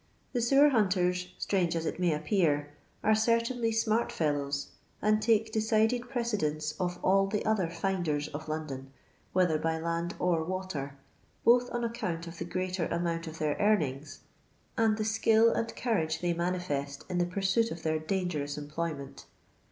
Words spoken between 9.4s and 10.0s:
by